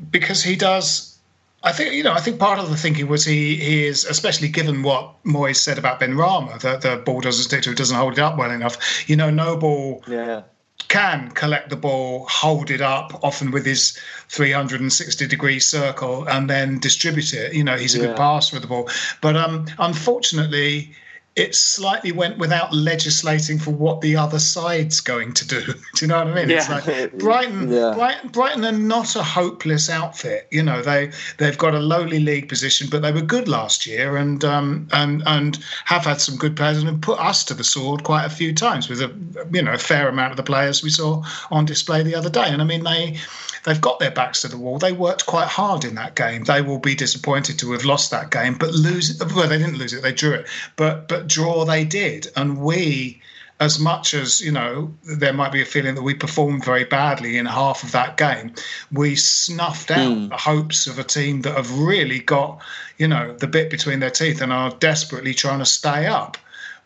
[0.10, 1.20] because he does.
[1.64, 2.14] I think you know.
[2.14, 5.78] I think part of the thinking was he he is, especially given what Moyes said
[5.78, 9.10] about Benrahma, that the ball doesn't stick to it, doesn't hold it up well enough.
[9.10, 10.44] You know, Noble Yeah,
[10.88, 13.98] can collect the ball, hold it up, often with his
[14.30, 17.54] 360 degree circle, and then distribute it.
[17.54, 18.08] You know, he's a Yeah.
[18.08, 18.90] good passer with the ball.
[19.22, 20.96] But um, unfortunately,
[21.38, 25.62] it slightly went without legislating for what the other side's going to do.
[25.64, 26.50] do you know what I mean?
[26.50, 26.82] It's Yeah.
[26.84, 27.94] like Brighton, Yeah.
[27.96, 30.48] Brighton, Brighton are not a hopeless outfit.
[30.50, 34.18] You know, they they've got a lowly league position, but they were good last year
[34.18, 37.64] and um, and and have had some good players and have put us to the
[37.64, 39.14] sword quite a few times with a
[39.54, 42.48] you know a fair amount of the players we saw on display the other day.
[42.48, 43.18] And I mean they
[43.64, 44.80] they've got their backs to the wall.
[44.80, 46.44] They worked quite hard in that game.
[46.44, 49.20] They will be disappointed to have lost that game, but lose.
[49.36, 50.48] Well, they didn't lose it; they drew it.
[50.76, 53.22] But but draw they did, and we.
[53.60, 57.40] As much as you know, there might be a feeling that we performed very badly
[57.40, 58.54] in half of that game.
[58.92, 62.62] We snuffed out the hopes of a team that have really got,
[63.00, 66.38] you know, the bit between their teeth and are desperately trying to stay up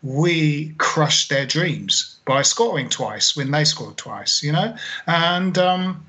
[0.03, 4.75] we crushed their dreams by scoring twice when they scored twice, you know?
[5.05, 6.05] And um,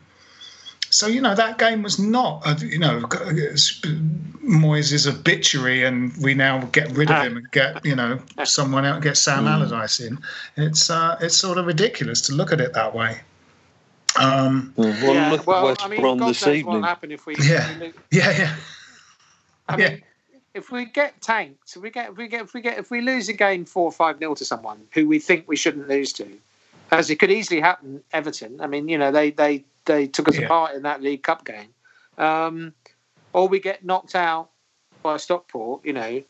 [0.93, 3.01] so, you know, that game was not, a, you know,
[4.45, 9.01] Moyes' obituary and we now get rid of him and get, you know, someone out,
[9.01, 10.19] get Sam Allardyce in.
[10.59, 13.21] It's, uh, it's sort of ridiculous to look at it that way.
[14.17, 16.67] Um, well, yeah, look well, at West I mean, Brom God this knows evening.
[16.67, 17.37] what'll happen if we.
[17.37, 17.91] Yeah.
[18.11, 18.57] yeah, yeah.
[19.67, 20.03] I mean,
[20.53, 23.01] if we get tanked, if we get if we get if we get if we
[23.01, 26.13] lose a game four or five nil to someone who we think we shouldn't lose
[26.15, 26.29] to,
[26.93, 28.61] as it could easily happen, Everton.
[28.61, 30.45] I mean, you know, they they they took us Yeah.
[30.47, 31.75] apart in that League Cup game,
[32.19, 32.75] um,
[33.33, 34.51] or we get knocked out
[35.03, 35.85] by Stockport.
[35.85, 36.23] You know,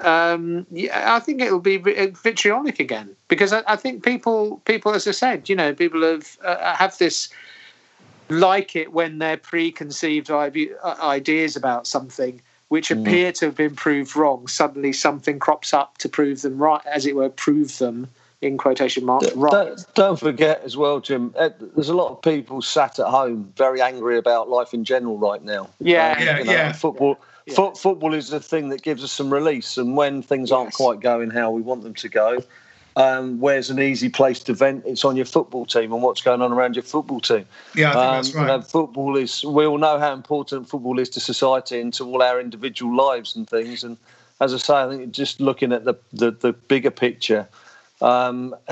[0.00, 5.06] um, yeah, I think it'll be vitriolic again because I, I think people people, as
[5.06, 7.30] I said, you know, people have uh, have this
[8.28, 10.50] like it when their preconceived uh,
[11.02, 13.00] ideas about something which Mm.
[13.00, 17.06] appear to have been proved wrong suddenly something crops up to prove them right as
[17.06, 18.06] it were prove them
[18.40, 21.34] in quotation marks right Don't, don't forget as well, Jim.
[21.36, 25.18] uh, There's a lot of people sat at home very angry about life in general
[25.18, 25.68] right now.
[25.80, 26.12] Yeah.
[26.12, 26.72] Um, Yeah, you know, yeah.
[26.72, 27.18] Football,
[27.54, 31.00] fo- football is the thing that gives us some release, and when things aren't quite
[31.00, 32.38] going how we want them to go,
[32.94, 34.84] um, where's an easy place to vent?
[34.86, 37.44] It's on your football team and what's going on around your football team.
[37.74, 38.46] Yeah, I think Um, that's you right.
[38.46, 39.44] know, football is.
[39.44, 43.34] We all know how important football is to society and to all our individual lives
[43.36, 43.84] and things.
[43.84, 43.96] And
[44.40, 47.46] as I say, I think just looking at the the, the bigger picture,
[48.00, 48.54] um,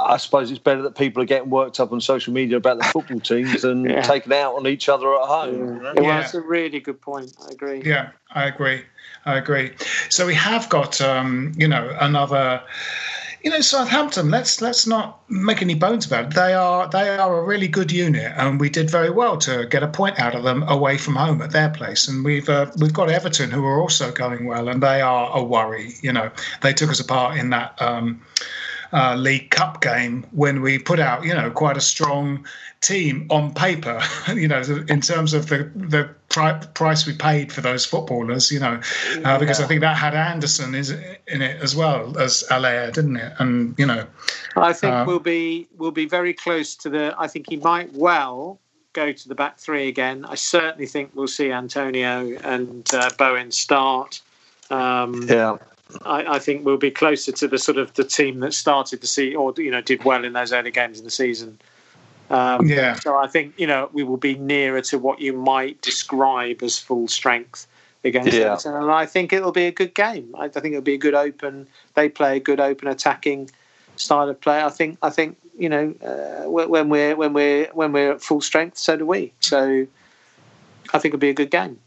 [0.00, 2.84] I suppose it's better that people are getting worked up on social media about the
[2.84, 4.00] football teams than Yeah.
[4.02, 5.58] taking out on each other at home.
[5.58, 5.92] you know?
[5.94, 6.20] well, Yeah.
[6.20, 8.82] that's a really good point i agree Yeah, I agree.
[9.24, 9.72] I agree.
[10.08, 12.62] So we have got, um, you know, another.
[13.42, 14.30] You know, Southampton.
[14.30, 16.34] Let's let's not make any bones about it.
[16.34, 19.82] They are they are a really good unit, and we did very well to get
[19.82, 22.06] a point out of them away from home at their place.
[22.06, 25.42] And we've uh, we've got Everton, who are also going well, and they are a
[25.42, 25.94] worry.
[26.02, 26.30] You know,
[26.60, 27.80] they took us apart in that.
[27.82, 28.22] Um,
[28.92, 32.46] uh, League Cup game when we put out, you know, quite a strong
[32.82, 34.02] team on paper.
[34.34, 38.50] you know, in terms of the the pri- price we paid for those footballers.
[38.50, 38.80] You know,
[39.24, 43.16] uh, because I think that had Anderson is in it as well as Haller, didn't
[43.16, 43.32] it?
[43.38, 44.06] And you know,
[44.56, 47.14] I think Uh, we'll be we'll be very close to the.
[47.18, 48.58] I think he might well
[48.92, 50.24] go to the back three again.
[50.28, 54.20] I certainly think we'll see Antonio and uh, Bowen start.
[54.70, 55.56] Um, Yeah.
[56.06, 59.06] I, I think we'll be closer to the sort of the team that started the
[59.06, 61.58] season or you know did well in those early games in the season.
[62.32, 62.94] Um, Yeah.
[62.94, 66.78] So I think you know we will be nearer to what you might describe as
[66.78, 67.66] full strength
[68.04, 68.52] against Yeah.
[68.52, 70.34] Everton, and I think it'll be a good game.
[70.36, 71.68] I, I think it'll be a good open.
[71.94, 73.50] They play a good open attacking
[73.96, 74.62] style of play.
[74.62, 74.98] I think.
[75.02, 78.78] I think you know uh, when when we're when we're when we're at full strength,
[78.78, 79.32] so do we.
[79.40, 79.86] So
[80.94, 81.78] I think it'll be a good game.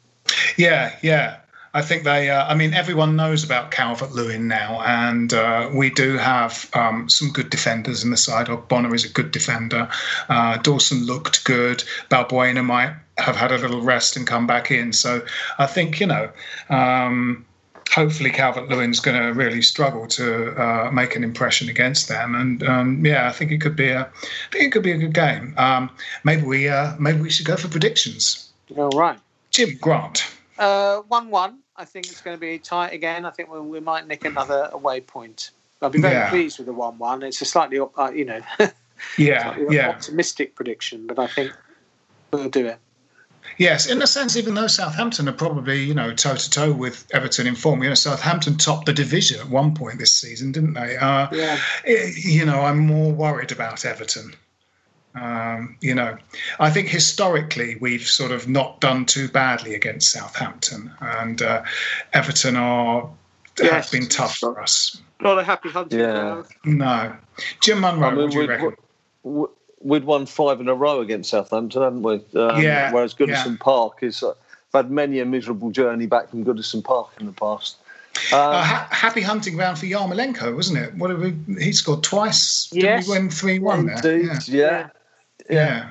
[0.57, 1.37] yeah, yeah.
[1.75, 2.29] I think they.
[2.29, 7.09] Uh, I mean, everyone knows about Calvert Lewin now, and uh, we do have um,
[7.09, 8.47] some good defenders in the side.
[8.69, 9.89] Bonner is a good defender.
[10.29, 11.83] Uh, Dawson looked good.
[12.09, 14.93] Balbuena might have had a little rest and come back in.
[14.93, 15.25] So
[15.59, 16.29] I think you know.
[16.69, 17.45] Um,
[17.91, 22.63] hopefully, Calvert Lewin's going to really struggle to uh, make an impression against them, and
[22.63, 24.03] um, yeah, I think it could be a.
[24.03, 25.53] I think it could be a good game.
[25.57, 25.89] Um,
[26.23, 26.69] maybe we.
[26.69, 28.49] Uh, maybe we should go for predictions.
[28.77, 29.19] All right.
[29.51, 30.25] Jim Grant.
[30.57, 31.59] Uh, one-one.
[31.77, 33.25] I think it's going to be tight again.
[33.25, 35.51] I think we, we might nick another away point.
[35.81, 36.29] I'll be very Yeah.
[36.29, 37.21] pleased with the one-one.
[37.23, 38.41] It's a slightly, uh, you know,
[39.17, 39.89] Yeah, yeah.
[39.89, 41.51] optimistic prediction, but I think
[42.31, 42.79] we'll do it.
[43.57, 47.05] Yes, in a sense, even though Southampton are probably, you know, toe to toe with
[47.13, 50.73] Everton in form, you know, Southampton topped the division at one point this season, didn't
[50.73, 50.97] they?
[50.97, 51.59] Uh, Yeah.
[51.85, 54.33] eh, You know, I'm more worried about Everton.
[55.19, 56.17] Um, you know,
[56.59, 61.63] I think historically we've sort of not done too badly against Southampton, and uh,
[62.13, 63.09] Everton are
[63.57, 63.71] Yes.
[63.71, 65.01] have been tough for us.
[65.21, 66.43] Not a happy hunting Yeah.
[66.65, 67.15] No,
[67.61, 68.75] Jim Munro, I mean, what do you we'd, reckon?
[69.79, 72.15] we'd won five in a row against Southampton, hadn't we?
[72.37, 73.57] Um, Yeah, Whereas Goodison yeah.
[73.61, 74.21] Park is.
[74.23, 74.31] Uh,
[74.73, 77.77] I've had many a miserable journey back from Goodison Park in the past.
[78.33, 80.93] Um, Uh, ha- happy hunting ground for Yarmolenko, wasn't it?
[80.95, 81.63] What did we?
[81.63, 82.67] He scored twice.
[82.73, 83.07] Did Yes.
[83.07, 83.95] we win three one there?
[83.95, 84.59] Indeed, yeah.
[84.69, 84.87] Yeah.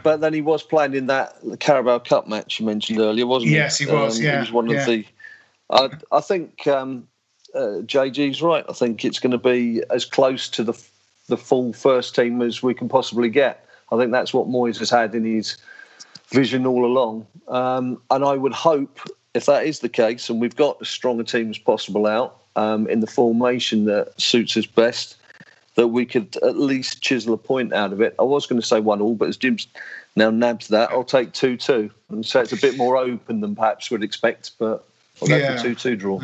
[0.03, 3.57] But then he was playing in that Carabao Cup match you mentioned earlier, wasn't he?
[3.57, 4.81] Yes, he was, Um, yeah, he was one yeah.
[4.81, 5.07] of the.
[5.71, 7.09] I, I think um,
[7.55, 8.65] uh, JG's right.
[8.69, 10.81] I think it's going to be as close to the
[11.29, 13.67] the full first team as we can possibly get.
[13.91, 15.57] I think that's what Moyes has had in his
[16.29, 19.01] vision all along, um, and I would hope
[19.35, 22.41] if that is the case, and we've got as strong a team as possible out
[22.57, 25.17] um, in the formation that suits us best
[25.77, 28.15] that we could at least chisel a point out of it.
[28.19, 29.67] I was going to say one all, but as Jim's
[30.17, 33.55] now nabbed that, I'll take two two, and so it's a bit more open than
[33.57, 34.53] perhaps we'd expect.
[34.59, 34.85] But
[35.21, 35.57] I'll go Yeah.
[35.57, 36.21] for two two draw.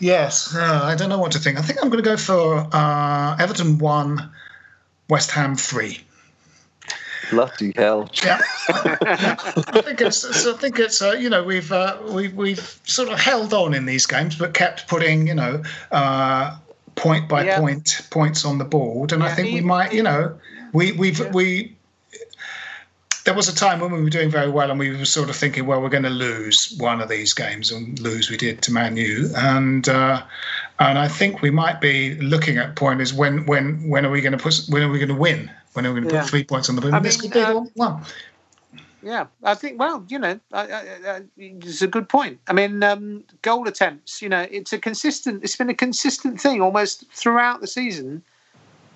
[0.00, 1.58] Yes, uh, I don't know what to think.
[1.58, 4.30] I think I'm going to go for uh, Everton one,
[5.08, 6.00] West Ham three.
[7.30, 8.10] Bloody hell!
[8.22, 10.46] Yeah, I think it's.
[10.46, 11.00] I think it's.
[11.00, 14.52] Uh, you know, we've uh, we, we've sort of held on in these games, but
[14.54, 15.62] kept putting you know
[15.92, 16.56] uh,
[16.94, 17.58] point by Yeah.
[17.58, 19.92] point points on the board, and I Yeah, think we might.
[19.92, 20.38] You know,
[20.72, 21.76] we we've we.
[23.24, 25.36] there was a time when we were doing very well and we were sort of
[25.36, 28.72] thinking, well, we're going to lose one of these games and lose we did to
[28.72, 29.30] Man U.
[29.36, 30.22] And uh,
[30.80, 34.20] and I think we might be looking at point is when when when are we
[34.20, 35.50] going to put when are we going to win?
[35.74, 36.22] When are we going to Yeah.
[36.22, 36.94] put three points on the board?
[36.94, 38.04] I this could be uh, one.
[39.02, 39.80] Yeah, I think.
[39.80, 42.38] Well, you know, I, I, I, it's a good point.
[42.46, 44.22] I mean, um, goal attempts.
[44.22, 45.42] You know, it's a consistent.
[45.42, 48.22] It's been a consistent thing almost throughout the season.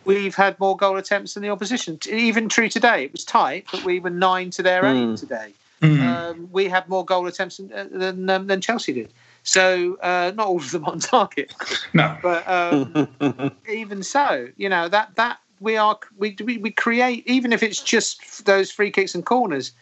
[0.04, 1.98] We've had more goal attempts than the opposition.
[2.08, 4.96] Even true today, it was tight, but we were nine to their Hmm.
[4.96, 5.52] eight today.
[5.82, 9.12] Um, we had more goal attempts than uh, than, um, than Chelsea did.
[9.42, 11.52] So uh, not all of them on target.
[11.92, 12.16] No.
[12.22, 13.08] But um,
[13.68, 17.82] even so, you know that that we are we, we we create even if it's
[17.82, 19.72] just those free kicks and corners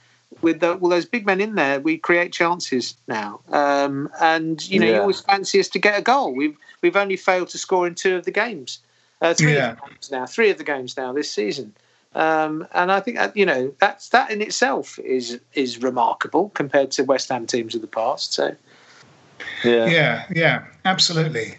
[0.42, 3.40] with the, all those big men in there, we create chances now.
[3.50, 6.34] Um, and you know, you always fancy us to get a goal.
[6.34, 8.78] We've we've only failed to score in two of the games,
[9.20, 9.70] uh, three Yeah.
[9.70, 11.74] of the games now, three of the games now this season.
[12.14, 16.90] Um, and I think that, you know that's that in itself is is remarkable compared
[16.92, 18.34] to West Ham teams of the past.
[18.34, 18.54] So
[19.64, 19.88] Yeah.
[19.90, 21.56] Yeah, yeah, absolutely.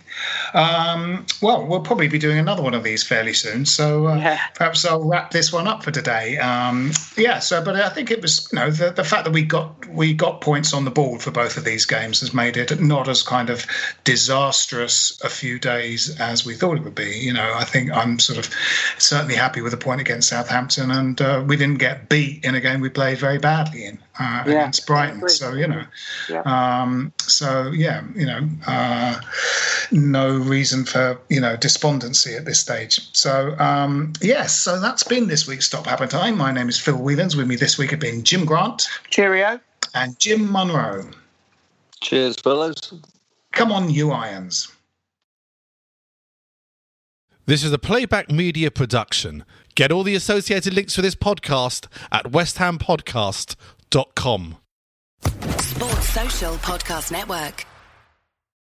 [0.54, 4.40] Um, well, we'll probably be doing another one of these fairly soon, so uh, Yeah.
[4.56, 6.38] perhaps I'll wrap this one up for today.
[6.38, 9.44] Um, yeah, so but I think it was you know the, the fact that we
[9.44, 12.80] got we got points on the board for both of these games has made it
[12.82, 13.66] not as kind of
[14.04, 17.18] disastrous a few days as we thought it would be.
[17.20, 18.50] You know, I think I'm sort of
[18.98, 22.62] certainly happy with the point against Southampton, and uh, we didn't get beat in a
[22.62, 25.28] game we played very badly in uh, Yeah, against Brighton.
[25.30, 25.84] So you know.
[26.30, 26.42] yeah.
[26.46, 29.20] Um, so yeah, you know, uh,
[30.12, 33.00] no reason for you know despondency at this stage.
[33.16, 36.38] So um, yes, so that's been this week's Stop Hammer Time.
[36.38, 37.36] My name is Phil Whelans.
[37.36, 39.60] With me this week have been Jim Grant cheerio.
[39.94, 41.10] and Jim Munro.
[42.02, 42.94] Cheers, fellas.
[43.52, 44.68] Come on, you irons.
[47.48, 49.46] This is a playback media production.
[49.76, 54.58] Get all the associated links for this podcast at westhampodcast.com.
[55.22, 57.66] Sports Social Podcast Network.